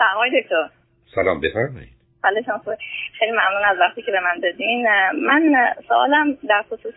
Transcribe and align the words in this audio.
سلام 0.00 0.40
دکتر. 0.40 0.68
سلام 1.14 1.40
بفرمایید. 1.40 1.88
بله 2.24 2.44
خیلی 3.18 3.32
ممنون 3.32 3.64
از 3.64 3.78
وقتی 3.80 4.02
که 4.02 4.12
به 4.12 4.20
من 4.20 4.40
دادین. 4.42 4.86
من 5.26 5.74
سوالم 5.88 6.38
در 6.48 6.62
خصوص 6.70 6.94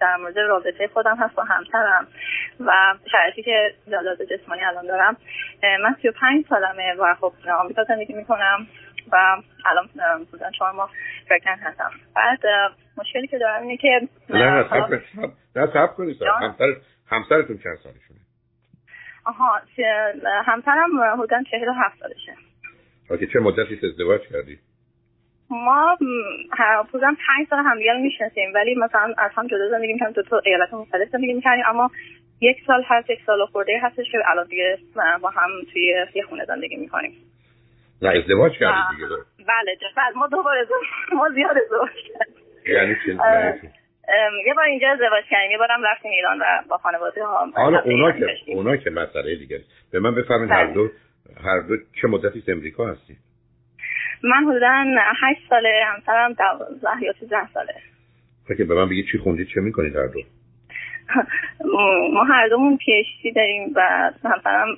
در 0.00 0.16
مورد 0.16 0.38
رابطه 0.38 0.88
خودم 0.88 1.16
هست 1.16 1.34
با 1.34 1.42
همسرم 1.42 2.06
و 2.60 2.94
شرایطی 3.12 3.42
که 3.42 3.74
جلاد 3.86 4.18
جسمانی 4.22 4.64
الان 4.64 4.86
دارم. 4.86 5.16
من 5.62 5.96
35 6.02 6.44
سالمه 6.48 6.94
و 6.98 7.14
خب 7.20 7.32
آمریکا 7.60 7.84
زندگی 7.84 8.12
می‌کنم 8.12 8.66
و 9.12 9.16
الان 9.66 9.88
بودن 10.30 10.50
چهار 10.58 10.72
ماه 10.72 10.90
پرگنت 11.30 11.58
هستم. 11.62 11.90
بعد 12.16 12.38
مشکلی 12.98 13.26
که 13.26 13.38
دارم 13.38 13.62
اینه 13.62 13.76
که 13.76 14.08
نه 14.30 14.38
نه 14.38 15.02
نه 15.56 15.66
سب 15.66 15.94
کنید 15.96 16.16
همسر 16.40 16.74
همسرتون 17.10 17.58
چند 17.58 17.76
سالشونه 17.82 18.20
آها 19.28 19.60
همسرم 20.44 21.00
حدودا 21.00 21.42
چهل 21.50 21.68
و 21.68 21.72
هفت 21.72 21.98
سالشه 21.98 22.32
اوکی 23.10 23.26
چه 23.26 23.38
مدتی 23.38 23.80
ازدواج 23.86 24.20
کردید 24.32 24.58
ما 25.50 25.96
حدودا 26.88 27.14
پنج 27.26 27.46
سال 27.50 27.58
همدیگه 27.58 27.92
رو 27.92 27.98
می‌شناسیم 27.98 28.54
ولی 28.54 28.74
مثلا 28.74 29.14
از 29.18 29.30
هم 29.34 29.46
جدا 29.46 29.70
زندگی 29.70 29.92
می‌کنیم 29.92 30.12
تو 30.12 30.22
تو 30.22 30.40
ایالت 30.44 30.74
مختلف 30.74 31.08
زندگی 31.08 31.32
می‌کنیم 31.32 31.64
اما 31.66 31.90
یک 32.40 32.56
سال 32.66 32.82
هست 32.86 33.10
یک 33.10 33.18
سال 33.26 33.46
خورده 33.46 33.80
هستش 33.82 34.06
که 34.12 34.18
الان 34.26 34.46
دیگه 34.46 34.78
با 35.22 35.30
هم 35.30 35.50
توی 35.72 35.94
یه 36.14 36.22
خونه 36.22 36.44
زندگی 36.44 36.76
می‌کنیم. 36.76 37.12
نه 38.02 38.08
ازدواج 38.08 38.52
کردید 38.52 38.84
دیگه 38.96 39.08
بله 39.48 39.76
بعد 39.96 40.14
ما 40.16 40.26
دوباره 40.26 40.66
ما 41.12 41.28
زیاد 41.34 41.58
ازدواج 41.58 41.90
کردیم. 42.08 42.44
یعنی 42.66 42.94
چی؟ 43.04 43.18
یه 44.46 44.54
بار 44.54 44.64
اینجا 44.64 44.88
ازدواج 44.88 45.24
کردیم 45.30 45.50
یه 45.50 45.58
بارم 45.58 45.82
رفتیم 45.82 46.10
ایران 46.10 46.38
و 46.38 46.44
با 46.68 46.78
خانواده 46.78 47.24
ها. 47.24 47.46
حالا 47.54 47.80
اونا 47.80 48.12
که 48.12 48.26
اونا 48.46 48.76
که 48.76 48.90
مسئله 48.90 49.36
دیگه. 49.36 49.60
به 49.92 50.00
من 50.00 50.14
بفرمایید 50.14 50.50
هر 50.50 50.64
بله. 50.64 50.74
دو 50.74 50.88
هر 51.44 51.60
دو 51.60 51.76
چه 52.02 52.08
مدتی 52.08 52.52
امریکا 52.52 52.86
هستید 52.86 53.16
من 54.22 54.50
حدودا 54.50 54.84
هشت 55.22 55.40
ساله 55.50 55.82
همسرم 55.86 56.32
دوازده 56.32 57.02
یا 57.02 57.12
سیزده 57.20 57.48
ساله. 57.54 57.74
که 58.56 58.64
به 58.64 58.74
من 58.74 58.88
بگید 58.88 59.06
چی 59.12 59.18
خوندید 59.18 59.48
چه 59.54 59.60
می‌کنید 59.60 59.96
هر 59.96 60.06
دو؟ 60.06 60.20
ما 62.14 62.24
هر 62.24 62.48
دومون 62.48 62.76
پی 62.76 63.32
داریم 63.36 63.72
و 63.74 64.10
همسرم 64.24 64.68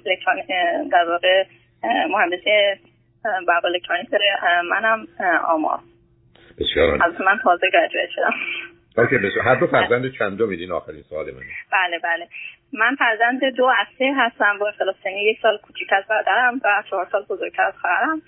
در 0.92 1.04
واقع 1.08 1.44
مهندسی 2.10 2.50
برق 3.48 3.64
الکترونیک. 3.64 4.10
داره 4.10 4.24
منم 4.70 5.06
آمار. 5.44 5.78
بسیار 6.58 6.98
از 7.02 7.20
من 7.20 7.38
تازه 7.42 7.66
گرجویت 7.72 8.08
شدم. 8.10 8.34
اوکی 8.98 9.18
بسیار. 9.18 9.44
هر 9.44 9.54
دو 9.54 9.66
فرزند 9.66 10.12
چند 10.18 10.38
دو 10.38 10.46
میدین 10.46 10.72
آخرین 10.72 11.02
سوال 11.02 11.26
منه 11.26 11.46
بله 11.72 11.98
بله. 11.98 12.28
من 12.72 12.96
فرزند 12.96 13.44
دو 13.56 13.64
از 13.66 13.86
سه 13.98 14.12
هستم. 14.16 14.58
با 14.58 14.68
اختلاف 14.68 14.96
سنی 15.04 15.24
یک 15.24 15.38
سال 15.42 15.58
کوچیک 15.58 15.88
از 15.92 16.04
برادرم 16.08 16.60
و 16.64 16.82
چهار 16.90 17.08
سال 17.12 17.24
بزرگتر 17.30 17.62
از 17.62 17.74
خواهرم. 17.80 18.22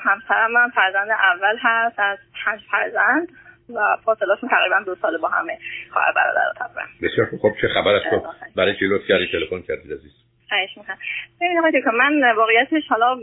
همسرم 0.00 0.52
من 0.52 0.70
فرزند 0.70 1.10
اول 1.10 1.56
هست 1.60 1.98
از 1.98 2.18
پنج 2.44 2.60
فرزند 2.70 3.28
و 3.74 3.96
فاصلهشون 4.04 4.48
تقریبا 4.48 4.80
دو 4.86 4.94
سال 4.94 5.18
با 5.18 5.28
همه 5.28 5.58
خواهر 5.92 6.12
برادر 6.12 6.52
تقریبا. 6.58 6.82
بسیار 7.02 7.26
خوب. 7.40 7.52
چه 7.60 7.68
خبر 7.68 7.94
است 7.94 8.10
تو؟ 8.10 8.26
برای 8.56 8.76
چی 8.78 8.86
لطف 8.86 9.06
کردی؟ 9.08 9.28
تلفن 9.32 9.62
کردید 9.62 9.92
عزیز؟ 9.92 10.12
خواهش 10.48 10.70
می‌کنم. 10.76 10.98
ببینید 11.40 11.58
آقای 11.58 11.98
من 11.98 12.32
واقعیتش 12.36 12.82
حالا 12.88 13.20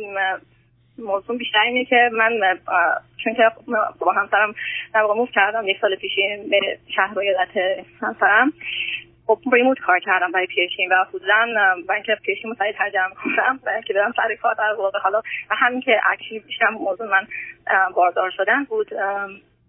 موضوع 0.98 1.38
بیشتر 1.38 1.60
اینه 1.60 1.86
که 1.86 2.10
من 2.14 2.60
چون 3.24 3.34
که 3.34 3.52
با 4.00 4.12
همسرم 4.12 4.56
در 4.94 5.02
واقع 5.02 5.14
موف 5.14 5.32
کردم 5.32 5.68
یک 5.68 5.78
سال 5.82 5.96
پیش 5.96 6.12
به 6.50 6.60
شهر 6.96 7.24
یادت 7.24 7.50
همسرم. 8.02 8.54
خب 9.28 9.40
ریموت 9.54 9.80
کار 9.80 10.00
کردم 10.00 10.32
برای 10.32 10.48
پیشین 10.48 10.90
و 10.92 11.06
حدودا 11.10 11.46
برای 11.88 11.96
اینکه 11.96 12.18
پیشین 12.26 12.50
رو 12.50 12.56
سریع 12.56 12.72
ترجمه 12.72 13.14
کنم 13.24 13.60
برای 13.66 13.76
اینکه 13.76 13.94
برم 13.94 14.14
سر 14.16 14.36
کار 14.36 14.54
در 14.54 14.74
واقع. 14.78 15.00
حالا 15.00 15.22
و 15.50 15.56
همین 15.56 15.82
که 15.82 16.02
اکشی 16.12 16.40
بیشتر 16.40 16.70
موضوع 16.70 17.08
من 17.08 17.28
باردار 17.96 18.32
شدن 18.38 18.64
بود. 18.64 18.90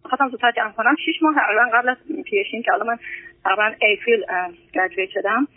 خواستم 0.05 0.29
زودتر 0.29 0.51
جمع 0.51 0.73
کنم. 0.73 0.97
شیش 1.05 1.23
ماه 1.23 1.35
قبل 1.73 1.89
از 1.89 1.97
پیشین 2.25 2.63
که 2.63 2.71
حالا 2.71 2.85
من 2.85 2.99
تقریبا 3.45 3.73
ایپریل 3.81 4.25
گرجویت 4.73 5.11
شدم. 5.11 5.49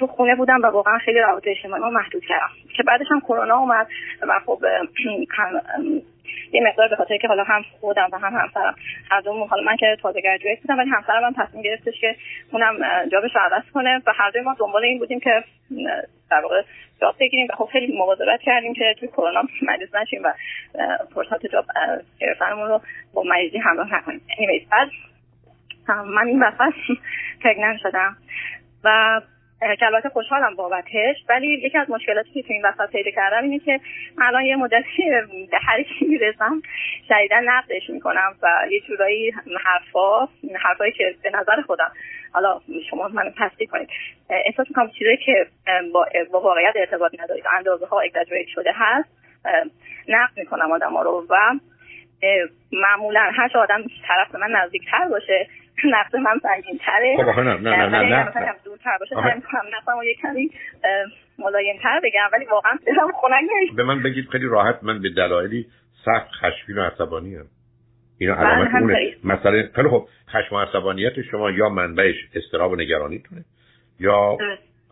تو 0.00 0.06
خونه 0.06 0.34
بودم 0.34 0.62
و 0.62 0.66
واقعا 0.66 0.98
خیلی 0.98 1.20
روابط 1.20 1.42
اجتماعی 1.46 1.82
ما 1.82 1.90
محدود 1.90 2.24
کردم. 2.24 2.48
که 2.76 2.82
بعدش 2.82 3.06
هم 3.10 3.20
کرونا 3.20 3.56
اومد 3.58 3.86
و 4.22 4.40
خب 4.46 4.58
یه 6.52 6.60
مقدار 6.62 6.88
به 6.88 6.96
خاطر 6.96 7.16
که 7.16 7.28
حالا 7.28 7.44
هم 7.44 7.62
خودم 7.80 8.08
و 8.12 8.18
هم 8.18 8.34
همسرم 8.34 8.74
هر 9.10 9.20
دومون 9.20 9.48
حالا 9.48 9.62
من 9.62 9.76
که 9.76 9.96
تازه 10.02 10.20
گرجویت 10.20 10.60
بودم 10.60 10.78
ولی 10.78 10.90
همسرم 10.90 11.24
هم 11.24 11.46
تصمیم 11.46 11.62
گرفتش 11.62 12.00
که 12.00 12.16
اونم 12.52 12.74
جابش 13.12 13.30
رو 13.34 13.40
عوض 13.40 13.62
کنه 13.74 14.02
و 14.06 14.12
هر 14.16 14.30
دوی 14.30 14.40
ما 14.42 14.56
دنبال 14.58 14.84
این 14.84 14.98
بودیم 14.98 15.20
که 15.20 15.44
در 16.30 16.40
واقع 16.42 16.62
جاب 17.00 17.14
بگیریم 17.20 17.46
و 17.50 17.56
خب 17.56 17.68
خیلی 17.72 17.98
مواظبت 17.98 18.40
کردیم 18.40 18.74
که 18.74 18.94
توی 18.98 19.08
کرونا 19.08 19.42
مریض 19.62 19.94
نشیم 19.94 20.22
و 20.24 20.32
فرصت 21.14 21.46
جاب 21.46 21.64
گرفتنمون 22.20 22.68
رو 22.68 22.80
با 23.14 23.22
مریضی 23.22 23.58
همراه 23.58 23.94
نکنیم. 23.94 24.20
بعد 24.70 24.88
من 25.88 26.26
این 26.26 26.42
وسط 26.42 26.74
پرگنن 27.42 27.78
شدم 27.82 28.16
و 28.84 29.20
که 29.60 29.86
البته 29.86 30.08
خوشحالم 30.08 30.54
بابتش 30.54 31.16
ولی 31.28 31.46
یکی 31.46 31.78
از 31.78 31.90
مشکلاتی 31.90 32.30
که 32.32 32.42
تو 32.42 32.52
این 32.52 32.64
وسط 32.64 32.90
پیدا 32.90 33.10
کردم 33.10 33.42
اینه 33.42 33.58
که 33.58 33.80
الان 34.18 34.44
یه 34.44 34.56
مدتی 34.56 35.02
به 35.50 35.58
هر 35.68 35.82
کی 35.82 36.04
می‌رسم 36.06 36.62
شدیدا 37.08 37.40
نقدش 37.40 37.90
می‌کنم 37.90 38.34
و 38.42 38.48
یه 38.70 38.80
جورایی 38.80 39.30
حرفا 39.64 40.28
حرفایی 40.60 40.92
که 40.92 41.14
به 41.22 41.30
نظر 41.30 41.62
خودم 41.66 41.92
حالا 42.32 42.60
شما 42.90 43.08
منو 43.08 43.30
تصدیق 43.38 43.70
کنید 43.70 43.88
احساس 44.30 44.66
می‌کنم 44.68 44.90
چیزایی 44.98 45.16
که 45.16 45.46
با, 45.92 46.06
با 46.32 46.40
واقعیت 46.40 46.72
ارتباط 46.76 47.12
ندارید. 47.18 47.44
اندازه 47.56 47.86
ها 47.86 48.00
اگزاجریت 48.00 48.48
شده 48.48 48.70
هست 48.74 49.08
نقد 50.08 50.32
می‌کنم 50.36 50.72
آدم 50.72 50.92
ها 50.92 51.02
رو 51.02 51.26
و 51.30 51.36
معمولا 52.72 53.30
هر 53.34 53.50
آدم 53.58 53.82
طرف 54.08 54.34
من 54.34 54.50
نزدیکتر 54.50 55.08
باشه 55.10 55.46
نقد 55.84 56.16
من 56.16 56.40
سنگین 56.42 56.78
تره 56.78 57.16
خب 57.16 57.40
نه 57.40 57.42
نه 57.42 57.76
نه 57.76 57.86
نه 57.86 58.02
نه. 58.02 58.54
دورتر 58.64 58.98
باشه 59.00 59.14
سعی 59.14 59.34
می‌کنم 59.34 59.62
نقدم 59.76 60.02
یک 60.04 60.20
کمی 60.20 60.50
ملایم 61.38 61.76
تر 61.82 62.00
بگم 62.04 62.28
ولی 62.32 62.44
واقعا 62.44 62.78
دلم 62.86 63.12
خنک 63.12 63.76
به 63.76 63.84
من 63.84 64.02
بگید 64.02 64.28
خیلی 64.28 64.46
راحت 64.46 64.78
من 64.82 65.02
به 65.02 65.10
دلایلی 65.10 65.66
سخت 66.04 66.30
خشمگین 66.40 66.78
و 66.78 66.82
عصبانی 66.82 67.34
هم 67.34 67.46
اینا 68.18 68.34
علامت 68.34 68.74
اونه. 68.74 69.14
مثلا 69.24 69.68
خیلی 69.74 69.88
خب 69.88 70.06
خشم 70.28 70.54
و 70.54 70.58
عصبانیت 70.58 71.22
شما 71.30 71.50
یا 71.50 71.68
منبعش 71.68 72.16
استراب 72.34 72.72
و 72.72 72.76
نگرانیتونه 72.76 73.44
یا 74.00 74.36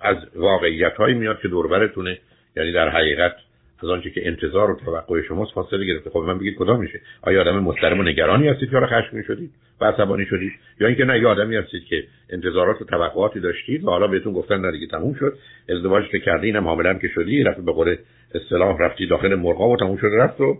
از 0.00 0.16
واقعیت 0.37 0.94
هایی 0.94 1.15
میاد 1.15 1.41
که 1.41 1.49
دوربرتونه 1.49 2.19
یعنی 2.56 2.72
در 2.72 2.88
حقیقت 2.88 3.37
از 3.83 3.89
آنچه 3.89 4.11
که 4.11 4.27
انتظار 4.27 4.71
و 4.71 4.77
توقع 4.84 5.22
شماست 5.22 5.53
فاصله 5.53 5.84
گرفته. 5.84 6.11
خب 6.11 6.19
من 6.19 6.39
بگید 6.39 6.55
کدام 6.59 6.81
میشه؟ 6.81 7.00
آیا 7.22 7.41
آدم 7.41 7.59
محترم 7.59 8.00
و 8.00 8.03
نگرانی 8.03 8.49
هستید 8.49 8.72
یا 8.72 8.87
خشمگین 8.87 9.22
شدید 9.22 9.50
و 9.81 9.84
عصبانی 9.84 10.27
شدید؟ 10.27 10.53
یا 10.81 10.87
اینکه 10.87 11.05
نه 11.05 11.19
یه 11.19 11.27
آدمی 11.27 11.56
هستید 11.56 11.84
که 11.84 12.05
انتظارات 12.31 12.83
و 12.83 12.84
توقعاتی 12.84 13.41
داشتید 13.41 13.84
و 13.84 13.91
حالا 13.91 14.06
بهتون 14.06 14.33
گفتن 14.33 14.61
نه 14.61 14.72
دیگه 14.72 14.87
تموم 14.87 15.15
شد. 15.15 15.38
ازدواج 15.69 16.09
که 16.09 16.19
کردین 16.19 16.56
هم 16.56 16.65
حامله 16.65 16.99
که 16.99 17.09
شدی 17.09 17.43
رفت 17.43 17.61
به 17.61 17.72
قول 17.72 17.97
اصطلاح 18.34 18.77
رفتی 18.81 19.06
داخل 19.06 19.34
مرغا 19.34 19.69
و 19.69 19.77
تموم 19.77 19.97
شده 19.97 20.17
رفت 20.17 20.41
و 20.41 20.59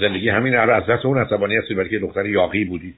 زندگی 0.00 0.28
همین 0.28 0.56
از 0.56 0.86
دست 0.86 1.06
اون 1.06 1.18
عصبانی 1.18 1.56
هستی 1.56 1.74
بلکه 1.74 1.98
دختر 1.98 2.26
یاقی 2.26 2.64
بودید. 2.64 2.94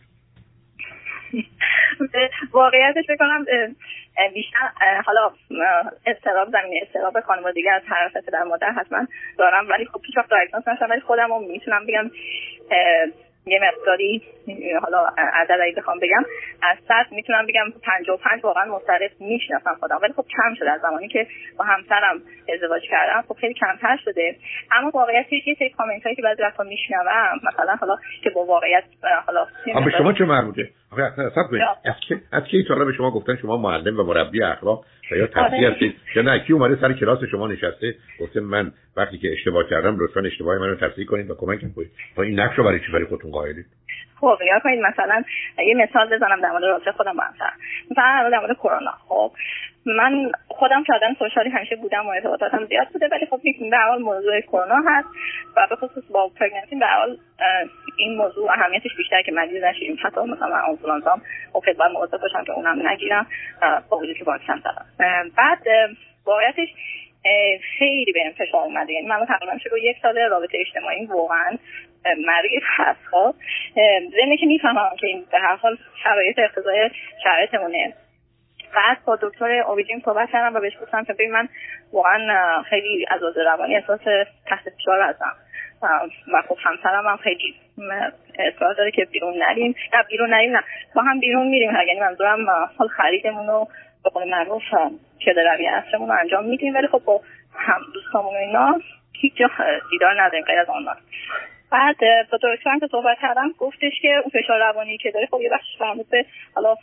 واقعیتش 2.53 3.05
بکنم 3.09 3.45
بیشتر 4.35 4.59
حالا 5.07 5.31
استراب 6.07 6.49
زمین 6.51 6.83
استراب 6.83 7.21
خانوادگی 7.21 7.69
از 7.69 7.83
طرف 7.89 8.25
در 8.33 8.43
مادر 8.43 8.73
حتما 8.73 9.07
دارم 9.39 9.69
ولی 9.69 9.85
خب 9.85 10.01
پیش 10.01 10.17
وقت 10.17 10.31
دایگنوز 10.31 10.69
نشدم 10.69 10.91
ولی 10.91 11.01
خودم 11.01 11.29
رو 11.29 11.39
می‌تونم 11.39 11.87
بگم 11.87 12.11
یه 13.47 13.61
مقداری 13.63 14.23
حالا 14.83 15.07
عدد 15.19 15.59
اگه 15.63 15.75
بخوام 15.77 15.99
بگم 15.99 16.25
از 16.63 16.77
صد 16.89 17.07
می‌تونم 17.11 17.47
بگم 17.47 17.71
55 17.83 18.45
واقعا 18.45 18.65
مسترد 18.65 19.11
می‌شناسم 19.21 19.75
خودم 19.81 19.99
ولی 20.03 20.13
خب 20.13 20.25
کم 20.37 20.55
شده 20.55 20.71
از 20.71 20.81
زمانی 20.81 21.09
که 21.09 21.27
با 21.59 21.65
همسرم 21.65 22.23
ازدواج 22.55 22.83
کردم 22.91 23.25
خب 23.29 23.35
خیلی 23.35 23.55
کمتر 23.55 23.97
شده. 24.05 24.37
اما 24.73 24.91
واقعیت 24.91 25.33
یه 25.33 25.55
سری 25.59 25.71
کامنت 25.71 26.03
هایی 26.03 26.17
که 26.17 26.23
بعضی 26.23 26.43
وقتا 26.43 26.63
میشنوم 26.63 27.41
مثلا 27.45 27.77
حالا 27.77 27.97
که 28.23 28.31
با 28.31 28.45
واقعیت 28.45 28.85
حالا 29.27 29.47
به 29.85 29.91
شما 29.99 30.13
چه 30.13 30.25
مربوطه؟ 30.25 30.69
آخه 30.93 31.03
از 31.85 31.95
کی 32.09 32.21
از 32.33 32.43
کی 32.45 32.65
تا 32.65 32.75
به 32.75 32.93
شما 32.93 33.11
گفتن 33.11 33.37
شما 33.37 33.57
معلم 33.57 34.01
و 34.01 34.03
مربی 34.03 34.43
اخلاق 34.43 34.85
و 35.11 35.17
یا 35.17 35.27
تفسیر 35.27 35.43
آره. 35.43 35.71
هستید؟ 35.73 35.95
یا 36.17 36.23
نه 36.23 36.39
کی 36.39 36.53
اومده 36.53 36.81
سر 36.81 36.93
کلاس 36.93 37.19
شما 37.31 37.47
نشسته؟ 37.47 37.95
گفته 38.21 38.41
من 38.41 38.73
وقتی 38.97 39.19
که 39.19 39.33
اشتباه 39.33 39.65
کردم 39.71 39.97
لطفا 40.01 40.21
اشتباه 40.21 40.59
منو 40.59 40.75
تصحیح 40.75 41.07
کنید 41.07 41.31
و 41.31 41.35
کمکم 41.35 41.71
کنید 41.77 41.91
تا 42.17 42.23
این 42.23 42.41
نقش 42.41 42.59
رو 42.59 42.65
برای 42.65 42.81
چی 42.81 42.93
برای 42.93 43.05
خودتون 43.05 43.31
قائلید؟ 43.31 43.67
خب 44.21 44.39
یا 44.47 44.61
کنید 44.63 44.81
مثلا 44.81 45.23
یه 45.67 45.75
مثال 45.75 46.17
بزنم 46.17 46.41
در 46.41 46.51
مورد 46.51 46.65
رابطه 46.65 46.93
خودم 46.93 47.17
با 47.17 47.23
همسر 47.23 47.51
مثلا 47.91 48.31
در 48.31 48.39
مورد 48.39 48.57
کرونا. 48.57 48.93
خب 49.09 49.33
من 49.97 50.33
خودم 50.49 50.85
که 50.85 50.95
آدم 50.95 51.15
سوشالی 51.19 51.51
همیشه 51.51 51.77
بودم 51.77 52.07
و 52.07 52.09
ارتباطاتم 52.09 52.65
زیاد 52.65 52.89
بوده 52.89 53.09
ولی 53.13 53.27
خب 53.27 53.41
به 53.71 53.77
حال 53.77 54.03
موضوع 54.03 54.41
کرونا 54.41 54.83
هست 54.87 55.09
و 55.57 55.67
به 55.71 55.77
خصوص 55.77 56.05
با 56.11 56.31
پرگنسی 56.41 56.77
به 56.77 56.87
حال 56.87 57.19
این 57.99 58.17
موضوع 58.17 58.51
اهمیتش 58.51 58.97
بیشتر 58.97 59.23
که 59.23 59.33
مریض 59.33 59.65
نشیم 59.65 59.99
حتی 60.03 60.21
مثلا 60.21 60.61
آنفولانزام 60.69 61.23
خب 61.53 61.61
خیلی 61.61 61.77
باید 61.77 61.93
مواظب 61.93 62.21
باشم 62.21 62.45
که 62.45 62.53
اونم 62.53 62.89
نگیرم 62.89 63.27
با 63.91 63.99
وجود 63.99 64.17
که 64.17 64.25
واکسن 64.25 64.59
زدم. 64.59 64.87
بعد 65.37 65.59
واقعیتش 66.27 66.69
خیلی 67.79 68.13
بهم 68.13 68.33
فشار 68.33 68.61
اومده. 68.61 68.93
یعنی 68.93 69.07
من 69.07 69.27
تقریبا 69.27 69.59
شده 69.59 69.83
یک 69.83 69.97
سال 70.03 70.19
رابطه 70.19 70.59
اجتماعی 70.61 71.07
واقعا 71.07 71.59
مریض 72.27 72.63
هست 72.77 73.01
خب. 73.11 73.35
ضمن 74.11 74.37
که 74.41 74.47
می‌فهمم 74.47 74.91
که 75.01 75.07
این 75.07 75.25
به 75.33 75.39
هر 75.39 75.57
حال 75.57 75.79
شرایط 76.05 76.39
اقتضای 76.39 76.91
شرایطمونه. 77.25 77.95
بعد 78.75 79.05
با 79.05 79.19
دکتر 79.23 79.51
اویجین 79.51 80.03
صحبت 80.05 80.31
کردم 80.31 80.57
و 80.57 80.61
بهش 80.61 80.73
گفتم 80.83 81.05
که 81.05 81.13
ببین 81.13 81.33
من 81.33 81.49
واقعا 81.93 82.63
خیلی 82.63 83.07
از 83.11 83.21
روانی 83.37 83.77
احساس 83.77 84.01
تحت 84.47 84.63
فشار 84.79 85.03
هستم. 85.03 85.33
و 86.33 86.43
خب 86.49 86.57
همسرم 86.63 87.07
هم 87.07 87.17
خیلی 87.17 87.55
اصرار 88.39 88.75
داره 88.75 88.91
که 88.91 89.05
بیرون 89.05 89.35
نریم. 89.39 89.75
نه 89.95 90.03
بیرون 90.03 90.35
نریم 90.35 90.53
نه. 90.53 90.63
ما 90.95 91.03
هم 91.03 91.21
بیرون 91.21 91.49
میریم 91.49 91.71
یعنی 91.71 92.01
منظورم 92.01 92.51
حال 92.79 92.89
خریدمون 92.89 93.47
رو 93.47 93.69
به 94.05 94.11
قول 94.11 94.31
معروف 94.31 94.63
پیاده 95.19 95.53
روی 95.53 95.69
اصرمون 95.69 96.09
رو 96.09 96.19
انجام 96.21 96.45
میدیم. 96.45 96.75
ولی 96.75 96.87
خب 96.87 97.03
با 97.05 97.21
هم 97.55 97.81
دوستامون 97.95 98.37
اینا 98.37 98.81
هیچ 99.13 99.37
جا 99.37 99.51
دیدار 99.91 100.23
نداریم 100.23 100.45
غیر 100.45 100.59
از 100.59 100.69
آنلاین. 100.69 100.99
بعد 101.71 101.97
با 102.33 102.39
دکترم 102.43 102.81
که 102.81 102.87
صحبت 102.91 103.19
کردم 103.23 103.53
گفتش 103.59 103.93
که 104.03 104.09
اون 104.09 104.43
فشار 104.43 104.59
روانی 104.59 104.99
که 104.99 105.11
داره 105.11 105.27
خب 105.27 105.41
یه 105.41 105.51
بخشش 105.51 105.81
مربوط 105.81 106.07
حالا 106.55 106.77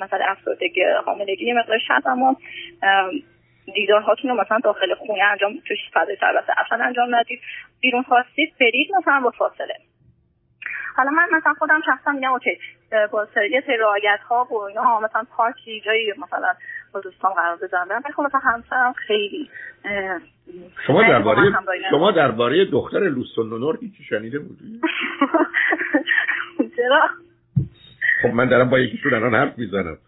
مثلا 0.00 0.24
افسردگی 0.24 0.82
حاملگی 1.06 1.46
یه 1.46 1.54
مقدارش 1.54 1.82
هست 1.88 2.06
اما 2.06 2.36
دیدارهاتون 3.74 4.30
رو 4.30 4.36
مثلا 4.40 4.58
داخل 4.58 4.94
خونه 4.94 5.22
انجام 5.22 5.52
توش 5.68 5.78
فضای 5.94 6.16
سربسته 6.20 6.52
اصلا 6.66 6.84
انجام 6.84 7.14
ندید. 7.14 7.40
بیرون 7.80 8.02
خواستید 8.02 8.54
برید 8.60 8.88
مثلا 9.00 9.20
با 9.20 9.30
فاصله. 9.30 9.74
حالا 10.96 11.10
من 11.10 11.28
مثلا 11.32 11.54
خودم 11.58 11.80
شخصا 11.86 12.12
میگم 12.12 12.32
اوکی 12.32 12.58
با 13.12 13.26
سری 13.34 13.76
رعایت 13.78 14.20
ها 14.28 14.48
و 14.50 14.62
اینا 14.62 15.00
مثلا 15.00 15.24
پارکی 15.36 15.80
جایی 15.80 16.12
مثلا 16.18 16.54
با 16.96 17.00
دوستان 17.00 17.32
قرار 17.34 17.56
بزنم 17.56 18.02
خب 18.16 18.22
مثلا 18.22 18.40
همسرم 18.40 18.92
خیلی 18.92 19.50
شما 20.86 21.02
درباره 21.02 21.52
شما 21.90 22.10
درباره 22.10 22.64
دختر 22.64 22.98
لوستون 22.98 23.48
نور 23.48 23.78
هیچی 23.80 24.04
شنیده 24.04 24.38
بودی؟ 24.38 24.80
چرا؟ 26.76 27.08
خب 28.22 28.28
من 28.28 28.48
دارم 28.48 28.70
با 28.70 28.78
یکیشون 28.78 29.14
الان 29.14 29.34
حرف 29.34 29.58
می‌زنم. 29.58 29.98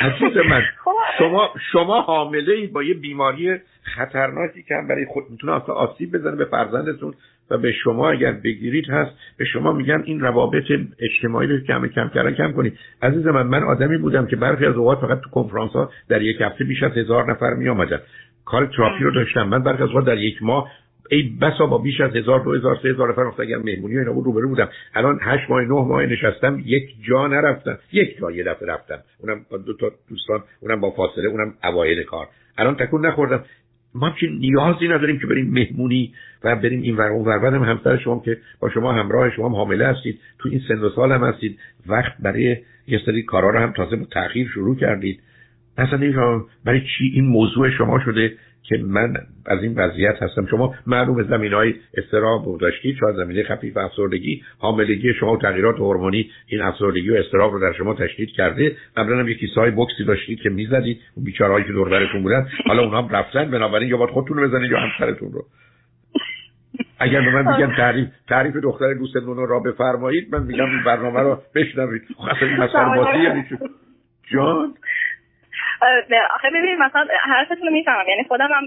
عزیز 0.00 0.36
من 0.36 0.62
خب. 0.84 0.90
شما 1.18 1.54
شما 1.72 2.00
حامله 2.00 2.52
ای 2.52 2.66
با 2.66 2.82
یه 2.82 2.94
بیماری 2.94 3.60
خطرناکی 3.96 4.62
که 4.62 4.74
برای 4.88 5.06
خود 5.06 5.24
می‌تونه 5.30 5.62
اصلا 5.62 5.74
آسیب 5.74 6.16
بزنه 6.16 6.36
به 6.36 6.44
فرزندتون 6.44 7.14
و 7.50 7.58
به 7.58 7.72
شما 7.72 8.10
اگر 8.10 8.32
بگیرید 8.32 8.90
هست 8.90 9.10
به 9.36 9.44
شما 9.44 9.72
میگن 9.72 10.02
این 10.04 10.20
روابط 10.20 10.64
اجتماعی 10.98 11.48
رو 11.48 11.60
کم 11.60 11.86
کم 11.86 12.08
کردن 12.08 12.34
کم 12.34 12.52
کنید. 12.52 12.78
عزیز 13.02 13.26
من 13.26 13.46
من 13.46 13.62
آدمی 13.62 13.98
بودم 13.98 14.26
که 14.26 14.36
برخی 14.36 14.66
از 14.66 14.74
اوقات 14.74 14.98
فقط 15.00 15.20
تو 15.20 15.30
کنفرانس 15.30 15.72
ها 15.72 15.90
در 16.08 16.22
یک 16.22 16.40
هفته 16.40 16.64
بیش 16.64 16.82
از 16.82 16.92
هزار 16.92 17.30
نفر 17.30 17.54
می 17.54 17.68
آمدن 17.68 18.00
کار 18.44 18.66
تراپی 18.66 19.04
رو 19.04 19.10
داشتم. 19.10 19.48
من 19.48 19.62
برخی 19.62 19.82
از 19.82 19.88
اوقات 19.88 20.04
در 20.04 20.18
یک 20.18 20.42
ماه 20.42 20.70
ای 21.10 21.22
بسا 21.22 21.66
با 21.66 21.78
بیش 21.78 22.00
از 22.00 22.16
هزار 22.16 22.40
دو 22.40 22.54
هزار 22.54 22.78
سه 22.82 22.88
هزار 22.88 23.10
نفر 23.10 23.42
اگر 23.42 23.56
مهمونی 23.56 23.98
اینا 23.98 24.12
بود 24.12 24.24
روبرو 24.24 24.48
بودم. 24.48 24.68
الان 24.94 25.18
هشت 25.22 25.50
ماه 25.50 25.62
نه 25.62 25.68
ماه 25.68 26.06
نشستم 26.06 26.62
یک 26.64 26.94
جا 27.08 27.26
نرفتم. 27.26 27.78
یک 27.92 28.18
جا 28.18 28.30
یه 28.30 28.44
دفعه 28.44 28.68
رفتم. 28.68 28.98
اونم 29.18 29.46
با 29.50 29.56
دو 29.58 29.76
تا 29.76 29.90
دوستان 30.08 30.42
اونم 30.60 30.80
با 30.80 30.90
فاصله 30.90 31.28
اونم 31.28 31.54
اوایل 31.64 32.02
کار. 32.02 32.26
الان 32.58 32.76
تکون 32.76 33.06
نخوردم. 33.06 33.44
ما 33.94 34.10
که 34.10 34.26
نیازی 34.26 34.88
نداریم 34.88 35.18
که 35.18 35.26
بریم 35.26 35.50
مهمونی 35.50 36.12
و 36.44 36.56
بریم 36.56 36.82
این 36.82 36.96
ور 36.96 37.08
اون 37.08 37.24
ور. 37.24 37.38
بعدم 37.38 37.62
همسر 37.62 37.96
شما 37.96 38.22
که 38.24 38.38
با 38.60 38.70
شما 38.70 38.92
همراه 38.92 39.30
شما 39.30 39.48
هم 39.48 39.54
حامله 39.54 39.86
هستید. 39.86 40.18
تو 40.38 40.48
این 40.48 40.60
سن 40.68 40.78
و 40.78 40.90
سال 40.90 41.12
هم 41.12 41.24
هستید. 41.24 41.58
وقت 41.86 42.12
برای 42.20 42.56
یه 42.86 43.00
سری 43.06 43.22
کارا 43.22 43.50
رو 43.50 43.58
هم 43.58 43.72
تازه 43.72 44.04
تاخیر 44.10 44.48
شروع 44.48 44.76
کردید. 44.76 45.20
اصلا 45.78 46.42
برای 46.64 46.80
چی 46.80 47.04
این 47.14 47.24
موضوع 47.24 47.70
شما 47.70 48.00
شده. 48.04 48.32
که 48.68 48.78
من 48.86 49.14
از 49.46 49.62
این 49.62 49.74
وضعیت 49.74 50.22
هستم. 50.22 50.46
شما 50.46 50.74
معلوم 50.86 51.22
زمین 51.22 51.52
های 51.52 51.74
استراب 51.96 52.58
داشتید 52.60 52.96
شاید 53.00 53.16
زمینه 53.16 53.42
خفیف 53.42 53.76
افسردگی 53.76 54.42
حاملگی 54.58 55.14
شما 55.14 55.36
تغییرات 55.36 55.76
هورمونی 55.76 56.30
این 56.46 56.60
افسردگی 56.60 57.10
و 57.10 57.14
استراب 57.14 57.52
رو 57.52 57.60
در 57.60 57.72
شما 57.72 57.94
تشدید 57.94 58.30
کرده. 58.30 58.76
قبلا 58.96 59.18
هم 59.18 59.28
یکی 59.28 59.46
سای 59.54 59.70
بوکسی 59.70 60.04
داشتید 60.04 60.40
که 60.40 60.50
می‌زدید 60.50 61.00
اون 61.14 61.24
بیچارهایی 61.24 61.64
که 61.64 61.72
دور 61.72 61.88
برتون 61.88 62.22
بودن. 62.22 62.48
حالا 62.66 62.82
اونها 62.82 63.02
هم 63.02 63.08
رفتن 63.08 63.50
بنابراین 63.50 63.88
یا 63.88 63.96
باید 63.96 64.10
خودتون 64.10 64.36
رو 64.36 64.48
بزنید 64.48 64.70
یا 64.70 64.78
همسرتون 64.78 65.32
رو. 65.32 65.44
اگر 66.98 67.20
به 67.20 67.30
من 67.30 67.56
میگن 67.56 67.76
تعریف 67.76 68.08
تعریف 68.28 68.56
دختر 68.56 68.94
دوستتون 68.94 69.36
رو 69.36 69.46
را 69.46 69.60
بفرمایید 69.60 70.34
من 70.34 70.42
میگم 70.42 70.64
این 70.64 70.84
برنامه 70.86 71.20
رو 71.20 71.42
بشنوید. 71.54 72.02
خب 72.16 72.44
این 72.44 72.56
مسئله 72.56 73.44
جان؟ 74.32 74.74
آخه 76.34 76.50
ببینید 76.50 76.78
مثلا 76.78 77.06
حرفتون 77.20 77.56
رو 77.66 77.72
می‌فهمم. 77.72 78.08
یعنی 78.08 78.24
خودم 78.28 78.48
هم 78.52 78.64